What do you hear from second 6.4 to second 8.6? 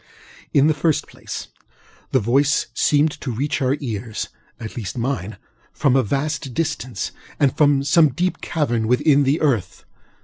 distance, or from some deep